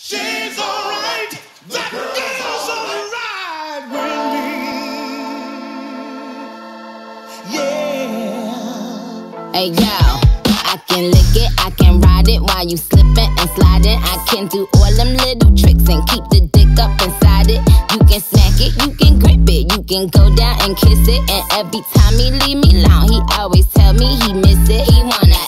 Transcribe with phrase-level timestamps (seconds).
[0.00, 1.32] She's alright.
[1.74, 4.46] That girl's alright with me.
[7.50, 9.50] Yeah.
[9.52, 9.90] Hey yo,
[10.70, 13.98] I can lick it, I can ride it while you slipping and sliding.
[13.98, 17.60] I can do all them little tricks and keep the dick up inside it.
[17.90, 21.28] You can smack it, you can grip it, you can go down and kiss it.
[21.28, 24.86] And every time he leave me alone, he always tell me he miss it.
[24.86, 25.47] He wanna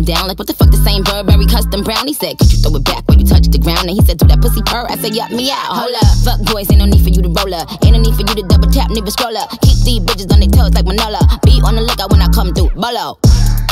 [0.00, 0.24] Down?
[0.26, 2.08] Like what the fuck the same Burberry custom brown?
[2.08, 3.84] He said, could you throw it back when you touch the ground?
[3.84, 4.88] And he said, do that pussy purr.
[4.88, 5.68] I said, yup me out.
[5.68, 7.68] Hold up, fuck boys, ain't no need for you to roll up.
[7.84, 9.52] Ain't no need for you to double tap, never scroll up.
[9.60, 11.20] Keep these bitches on their toes like Manolo.
[11.44, 12.72] Be on the lookout when I come through.
[12.72, 13.20] Bolo.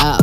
[0.05, 0.21] Oh,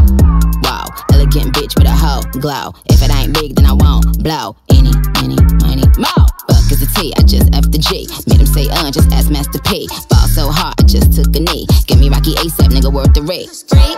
[0.61, 0.85] wow.
[1.17, 2.77] Elegant bitch with a hoe glow.
[2.93, 4.53] If it ain't big, then I won't blow.
[4.69, 6.29] Any, any, money, more.
[6.45, 8.05] Fuck is a T, I just F the G.
[8.29, 9.89] Made him say, uh, just ask Master P.
[10.13, 11.65] Ball so hard, I just took a knee.
[11.89, 13.49] Give me Rocky ASAP, nigga, worth the rate.
[13.65, 13.97] Freak,